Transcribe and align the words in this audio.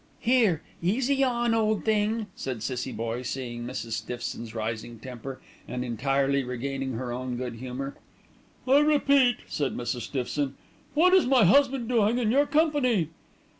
"Here, 0.19 0.63
easy 0.81 1.23
on, 1.23 1.53
old 1.53 1.85
thing!" 1.85 2.25
said 2.35 2.63
Cissie 2.63 2.91
Boye, 2.91 3.21
seeing 3.21 3.67
Mrs. 3.67 3.91
Stiffson's 3.91 4.55
rising 4.55 4.97
temper, 4.97 5.39
and 5.67 5.85
entirely 5.85 6.43
regaining 6.43 6.93
her 6.93 7.11
own 7.13 7.37
good 7.37 7.57
humour. 7.57 7.95
"I 8.67 8.79
repeat," 8.79 9.41
said 9.45 9.77
Mrs. 9.77 10.01
Stiffson, 10.01 10.55
"what 10.95 11.13
is 11.13 11.27
my 11.27 11.43
husband 11.45 11.87
doing 11.87 12.17
in 12.17 12.31
your 12.31 12.47
company?" 12.47 13.09